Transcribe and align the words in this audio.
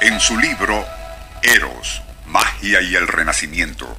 En 0.00 0.18
su 0.18 0.38
libro 0.38 0.86
Eros, 1.42 2.00
Magia 2.26 2.80
y 2.80 2.96
el 2.96 3.06
Renacimiento, 3.06 3.98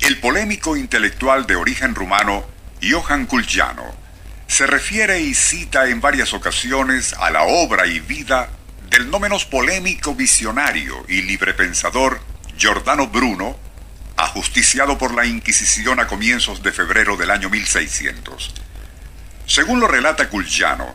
el 0.00 0.18
polémico 0.18 0.76
intelectual 0.76 1.46
de 1.46 1.54
origen 1.54 1.94
rumano 1.94 2.44
Johann 2.82 3.26
Kulciano 3.26 3.94
se 4.48 4.66
refiere 4.66 5.20
y 5.20 5.34
cita 5.34 5.88
en 5.88 6.00
varias 6.00 6.34
ocasiones 6.34 7.14
a 7.16 7.30
la 7.30 7.44
obra 7.44 7.86
y 7.86 8.00
vida 8.00 8.50
del 8.88 9.08
no 9.08 9.20
menos 9.20 9.44
polémico 9.44 10.16
visionario 10.16 11.04
y 11.06 11.22
librepensador 11.22 12.20
Giordano 12.56 13.06
Bruno, 13.06 13.56
ajusticiado 14.16 14.98
por 14.98 15.14
la 15.14 15.26
Inquisición 15.26 16.00
a 16.00 16.08
comienzos 16.08 16.60
de 16.64 16.72
febrero 16.72 17.16
del 17.16 17.30
año 17.30 17.48
1600. 17.50 18.52
Según 19.46 19.78
lo 19.78 19.86
relata 19.86 20.28
Culciano, 20.28 20.92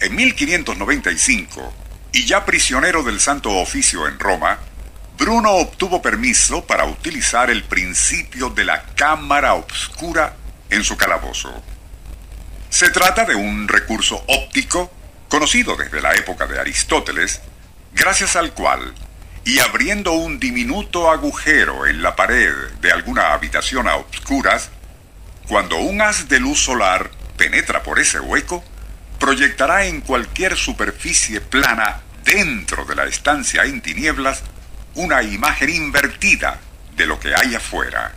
en 0.00 0.14
1595, 0.14 1.85
y 2.12 2.24
ya 2.24 2.44
prisionero 2.44 3.02
del 3.02 3.20
Santo 3.20 3.50
Oficio 3.50 4.06
en 4.08 4.18
Roma, 4.18 4.58
Bruno 5.18 5.52
obtuvo 5.52 6.02
permiso 6.02 6.66
para 6.66 6.84
utilizar 6.84 7.50
el 7.50 7.64
principio 7.64 8.50
de 8.50 8.64
la 8.64 8.82
cámara 8.94 9.54
obscura 9.54 10.36
en 10.68 10.84
su 10.84 10.96
calabozo. 10.96 11.62
Se 12.68 12.90
trata 12.90 13.24
de 13.24 13.34
un 13.34 13.68
recurso 13.68 14.22
óptico 14.28 14.92
conocido 15.28 15.76
desde 15.76 16.00
la 16.02 16.14
época 16.14 16.46
de 16.46 16.60
Aristóteles, 16.60 17.40
gracias 17.94 18.36
al 18.36 18.52
cual, 18.52 18.94
y 19.44 19.60
abriendo 19.60 20.12
un 20.12 20.38
diminuto 20.38 21.10
agujero 21.10 21.86
en 21.86 22.02
la 22.02 22.16
pared 22.16 22.52
de 22.80 22.92
alguna 22.92 23.32
habitación 23.32 23.88
a 23.88 23.96
obscuras, 23.96 24.70
cuando 25.48 25.78
un 25.78 26.02
haz 26.02 26.28
de 26.28 26.40
luz 26.40 26.62
solar 26.62 27.10
penetra 27.36 27.82
por 27.82 27.98
ese 27.98 28.20
hueco, 28.20 28.64
proyectará 29.18 29.86
en 29.86 30.00
cualquier 30.00 30.56
superficie 30.56 31.40
plana 31.40 32.00
dentro 32.24 32.84
de 32.84 32.94
la 32.94 33.04
estancia 33.04 33.64
en 33.64 33.80
tinieblas 33.80 34.42
una 34.94 35.22
imagen 35.22 35.70
invertida 35.70 36.58
de 36.96 37.06
lo 37.06 37.20
que 37.20 37.34
hay 37.34 37.54
afuera. 37.54 38.12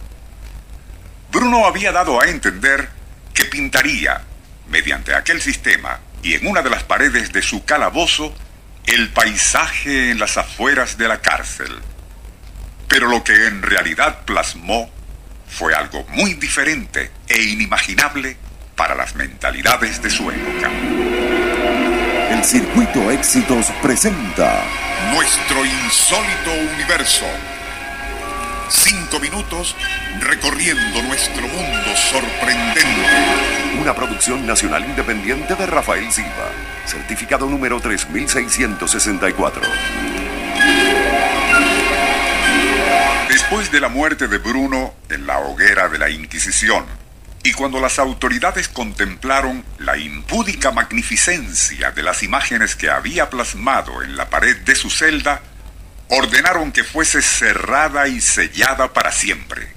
Bruno 1.31 1.65
había 1.65 1.91
dado 1.91 2.21
a 2.21 2.25
entender 2.25 2.89
que 3.33 3.45
pintaría, 3.45 4.21
mediante 4.69 5.13
aquel 5.13 5.41
sistema 5.41 5.99
y 6.23 6.33
en 6.33 6.47
una 6.47 6.61
de 6.61 6.69
las 6.69 6.83
paredes 6.83 7.31
de 7.31 7.41
su 7.41 7.63
calabozo, 7.65 8.33
el 8.85 9.09
paisaje 9.09 10.11
en 10.11 10.19
las 10.19 10.37
afueras 10.37 10.97
de 10.97 11.07
la 11.07 11.21
cárcel. 11.21 11.79
Pero 12.87 13.07
lo 13.07 13.23
que 13.23 13.47
en 13.47 13.61
realidad 13.61 14.25
plasmó 14.25 14.91
fue 15.47 15.75
algo 15.75 16.05
muy 16.09 16.33
diferente 16.35 17.11
e 17.27 17.41
inimaginable 17.41 18.37
para 18.79 18.95
las 18.95 19.13
mentalidades 19.13 20.01
de 20.01 20.09
su 20.09 20.31
época. 20.31 20.71
El 22.31 22.41
Circuito 22.45 23.11
Éxitos 23.11 23.65
presenta 23.81 24.63
Nuestro 25.13 25.65
insólito 25.65 26.73
universo. 26.75 27.25
Cinco 28.69 29.19
minutos 29.19 29.75
recorriendo 30.21 31.03
nuestro 31.03 31.41
mundo 31.41 31.93
sorprendente. 31.97 32.85
Una 33.81 33.93
producción 33.93 34.47
nacional 34.47 34.85
independiente 34.85 35.55
de 35.55 35.65
Rafael 35.65 36.09
Silva. 36.09 36.49
Certificado 36.85 37.47
número 37.47 37.81
3664. 37.81 39.61
Después 43.27 43.73
de 43.73 43.81
la 43.81 43.89
muerte 43.89 44.29
de 44.29 44.37
Bruno 44.37 44.93
en 45.09 45.27
la 45.27 45.39
hoguera 45.39 45.89
de 45.89 45.97
la 45.97 46.09
Inquisición, 46.09 46.85
y 47.43 47.53
cuando 47.53 47.79
las 47.79 47.99
autoridades 47.99 48.67
contemplaron 48.67 49.63
la 49.77 49.97
impúdica 49.97 50.71
magnificencia 50.71 51.91
de 51.91 52.03
las 52.03 52.21
imágenes 52.23 52.75
que 52.75 52.89
había 52.89 53.29
plasmado 53.29 54.03
en 54.03 54.17
la 54.17 54.29
pared 54.29 54.57
de 54.57 54.75
su 54.75 54.89
celda, 54.89 55.41
ordenaron 56.09 56.71
que 56.71 56.83
fuese 56.83 57.21
cerrada 57.21 58.07
y 58.07 58.19
sellada 58.19 58.91
para 58.91 59.11
siempre. 59.11 59.73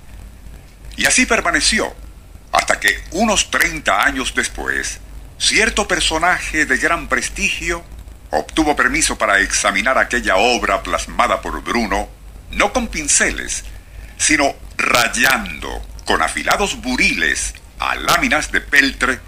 Y 0.96 1.06
así 1.06 1.24
permaneció, 1.24 1.94
hasta 2.50 2.80
que 2.80 3.02
unos 3.12 3.50
30 3.50 4.04
años 4.04 4.34
después, 4.34 4.98
cierto 5.38 5.86
personaje 5.86 6.66
de 6.66 6.78
gran 6.78 7.08
prestigio 7.08 7.84
obtuvo 8.30 8.74
permiso 8.74 9.16
para 9.16 9.40
examinar 9.40 9.98
aquella 9.98 10.36
obra 10.36 10.82
plasmada 10.82 11.40
por 11.42 11.62
Bruno, 11.62 12.08
no 12.50 12.72
con 12.72 12.88
pinceles, 12.88 13.64
sino 14.16 14.54
rayando 14.78 15.82
con 16.04 16.22
afilados 16.22 16.80
buriles 16.80 17.54
a 17.78 17.94
láminas 17.94 18.52
de 18.52 18.60
peltre 18.60 19.20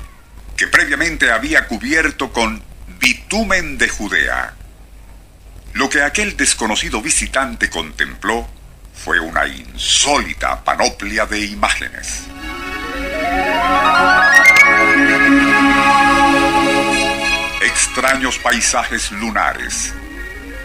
que 0.57 0.67
previamente 0.69 1.31
había 1.31 1.67
cubierto 1.67 2.33
con 2.33 2.63
bitumen 2.99 3.79
de 3.79 3.89
Judea. 3.89 4.55
Lo 5.73 5.89
que 5.89 6.03
aquel 6.03 6.37
desconocido 6.37 7.03
visitante 7.03 7.69
contempló 7.69 8.49
fue 8.95 9.19
una 9.19 9.47
insólita 9.47 10.63
panoplia 10.63 11.27
de 11.27 11.45
imágenes. 11.45 12.23
Extraños 17.61 18.39
paisajes 18.39 19.11
lunares, 19.11 19.93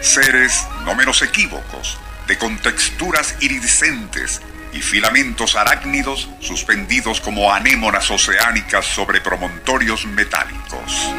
seres 0.01 0.67
no 0.85 0.93
menos 0.93 1.23
equívocos, 1.23 1.97
de 2.27 2.37
contexturas 2.37 3.35
iridiscentes 3.39 4.41
y 4.73 4.81
filamentos 4.81 5.55
arácnidos 5.55 6.29
suspendidos 6.39 7.21
como 7.21 7.53
anémonas 7.53 8.09
oceánicas 8.11 8.85
sobre 8.85 9.21
promontorios 9.21 10.05
metálicos. 10.05 11.11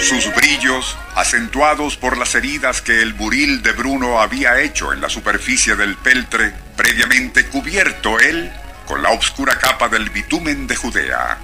Sus 0.00 0.32
brillos, 0.34 0.96
acentuados 1.16 1.96
por 1.96 2.16
las 2.16 2.34
heridas 2.34 2.80
que 2.80 3.02
el 3.02 3.12
buril 3.12 3.62
de 3.62 3.72
Bruno 3.72 4.20
había 4.20 4.60
hecho 4.60 4.92
en 4.92 5.00
la 5.00 5.08
superficie 5.08 5.74
del 5.76 5.96
peltre, 5.96 6.52
previamente 6.76 7.46
cubierto 7.46 8.18
él 8.20 8.50
con 8.86 9.02
la 9.02 9.10
oscura 9.10 9.58
capa 9.58 9.88
del 9.88 10.08
bitumen 10.08 10.66
de 10.66 10.76
Judea. 10.76 11.38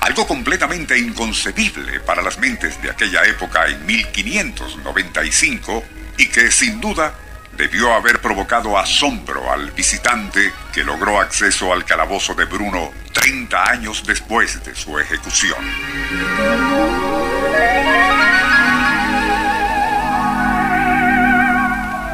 Algo 0.00 0.26
completamente 0.26 0.98
inconcebible 0.98 2.00
para 2.00 2.22
las 2.22 2.38
mentes 2.38 2.80
de 2.82 2.90
aquella 2.90 3.24
época 3.24 3.66
en 3.66 3.86
1595 3.86 5.84
y 6.18 6.28
que 6.28 6.50
sin 6.50 6.80
duda 6.80 7.14
debió 7.56 7.94
haber 7.94 8.20
provocado 8.20 8.78
asombro 8.78 9.50
al 9.50 9.70
visitante 9.70 10.52
que 10.72 10.84
logró 10.84 11.20
acceso 11.20 11.72
al 11.72 11.84
calabozo 11.84 12.34
de 12.34 12.44
Bruno 12.44 12.92
30 13.12 13.70
años 13.70 14.02
después 14.06 14.62
de 14.64 14.74
su 14.74 14.98
ejecución. 14.98 15.58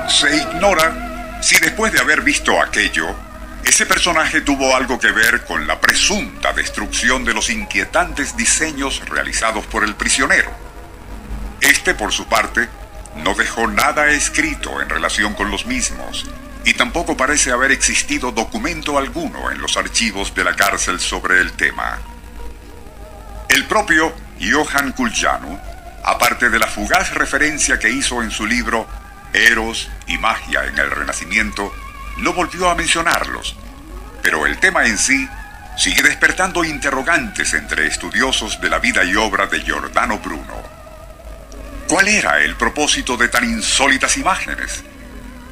Se 0.08 0.36
ignora 0.36 1.38
si 1.42 1.58
después 1.58 1.92
de 1.92 1.98
haber 1.98 2.20
visto 2.20 2.60
aquello, 2.62 3.08
ese 3.64 3.84
personaje 3.84 4.42
tuvo 4.42 4.76
algo 4.76 4.98
que 4.98 5.10
ver 5.10 5.44
con 5.44 5.66
la 5.66 5.80
presunta 5.80 6.52
destrucción 6.52 7.24
de 7.24 7.34
los 7.34 7.50
inquietantes 7.50 8.36
diseños 8.36 9.02
realizados 9.08 9.66
por 9.66 9.82
el 9.82 9.96
prisionero. 9.96 10.50
Este, 11.60 11.94
por 11.94 12.12
su 12.12 12.26
parte, 12.26 12.68
no 13.16 13.34
dejó 13.34 13.66
nada 13.66 14.08
escrito 14.10 14.80
en 14.80 14.88
relación 14.88 15.34
con 15.34 15.50
los 15.50 15.66
mismos 15.66 16.26
y 16.64 16.74
tampoco 16.74 17.16
parece 17.16 17.50
haber 17.50 17.72
existido 17.72 18.32
documento 18.32 18.98
alguno 18.98 19.50
en 19.50 19.60
los 19.60 19.76
archivos 19.76 20.34
de 20.34 20.44
la 20.44 20.54
cárcel 20.54 21.00
sobre 21.00 21.40
el 21.40 21.52
tema. 21.52 21.98
El 23.48 23.64
propio 23.66 24.14
Johann 24.40 24.92
Kulciano, 24.92 25.60
aparte 26.04 26.50
de 26.50 26.58
la 26.58 26.66
fugaz 26.66 27.14
referencia 27.14 27.78
que 27.78 27.90
hizo 27.90 28.22
en 28.22 28.30
su 28.30 28.46
libro 28.46 28.86
Eros 29.32 29.90
y 30.06 30.18
Magia 30.18 30.64
en 30.64 30.78
el 30.78 30.90
Renacimiento, 30.90 31.72
no 32.18 32.32
volvió 32.32 32.70
a 32.70 32.74
mencionarlos, 32.74 33.56
pero 34.22 34.46
el 34.46 34.58
tema 34.58 34.86
en 34.86 34.98
sí 34.98 35.28
sigue 35.76 36.02
despertando 36.02 36.64
interrogantes 36.64 37.54
entre 37.54 37.86
estudiosos 37.86 38.60
de 38.60 38.70
la 38.70 38.78
vida 38.78 39.04
y 39.04 39.16
obra 39.16 39.46
de 39.46 39.60
Giordano 39.60 40.18
Bruno. 40.18 40.81
¿Cuál 41.92 42.08
era 42.08 42.40
el 42.40 42.56
propósito 42.56 43.18
de 43.18 43.28
tan 43.28 43.44
insólitas 43.44 44.16
imágenes? 44.16 44.82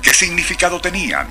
¿Qué 0.00 0.14
significado 0.14 0.80
tenían? 0.80 1.28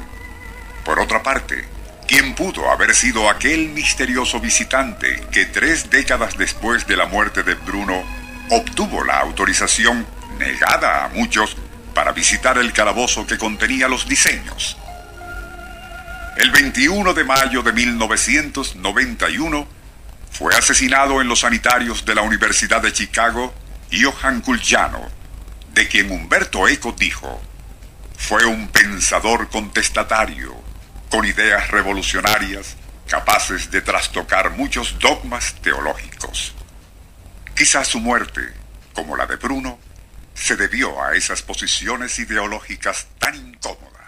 Por 0.86 1.00
otra 1.00 1.24
parte, 1.24 1.68
¿quién 2.08 2.36
pudo 2.36 2.70
haber 2.70 2.94
sido 2.94 3.28
aquel 3.28 3.70
misterioso 3.70 4.40
visitante 4.40 5.26
que 5.32 5.48
tres 5.48 5.90
décadas 5.90 6.38
después 6.38 6.86
de 6.86 6.96
la 6.96 7.08
muerte 7.08 7.42
de 7.42 7.56
Bruno 7.56 8.04
obtuvo 8.52 9.04
la 9.04 9.18
autorización 9.18 10.06
negada 10.38 11.06
a 11.06 11.08
muchos 11.08 11.58
para 11.96 12.12
visitar 12.12 12.60
el 12.60 12.72
calabozo 12.72 13.26
que 13.26 13.40
contenía 13.40 13.88
los 13.88 14.08
diseños? 14.08 14.78
El 16.38 16.52
21 16.52 17.16
de 17.16 17.24
mayo 17.24 17.64
de 17.64 17.74
1991 17.74 19.68
fue 20.34 20.56
asesinado 20.56 21.20
en 21.20 21.28
los 21.28 21.40
sanitarios 21.40 22.06
de 22.06 22.14
la 22.14 22.22
Universidad 22.22 22.84
de 22.84 22.94
Chicago 22.94 23.56
Johann 23.92 24.42
Kulciano, 24.42 25.10
de 25.74 25.88
quien 25.88 26.12
Humberto 26.12 26.68
Eco 26.68 26.92
dijo, 26.92 27.42
fue 28.18 28.46
un 28.46 28.68
pensador 28.68 29.50
contestatario, 29.50 30.56
con 31.10 31.26
ideas 31.26 31.72
revolucionarias, 31.72 32.76
capaces 33.08 33.72
de 33.72 33.82
trastocar 33.82 34.52
muchos 34.52 35.00
dogmas 35.00 35.56
teológicos. 35.62 36.54
Quizás 37.56 37.88
su 37.88 38.00
muerte, 38.00 38.54
como 38.94 39.18
la 39.18 39.26
de 39.26 39.38
Bruno, 39.38 39.80
se 40.36 40.56
debió 40.56 41.04
a 41.04 41.16
esas 41.16 41.42
posiciones 41.42 42.20
ideológicas 42.20 43.08
tan 43.18 43.36
incómodas. 43.36 43.99